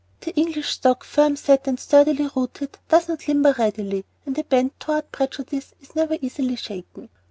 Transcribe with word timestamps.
The 0.21 0.33
English 0.35 0.67
stock, 0.67 1.03
firm 1.03 1.35
set 1.35 1.67
and 1.67 1.79
sturdily 1.79 2.27
rooted, 2.35 2.79
does 2.89 3.07
not 3.07 3.27
"limber" 3.27 3.53
readily, 3.59 4.03
and 4.25 4.35
a 4.35 4.43
bent 4.43 4.79
toward 4.79 5.11
prejudice 5.11 5.75
is 5.79 5.95
never 5.95 6.17
easily 6.19 6.55
shaken. 6.55 7.07